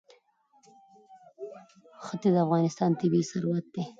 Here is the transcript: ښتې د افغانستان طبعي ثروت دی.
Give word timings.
ښتې 2.05 2.29
د 2.33 2.37
افغانستان 2.45 2.91
طبعي 3.01 3.21
ثروت 3.31 3.65
دی. 3.73 3.83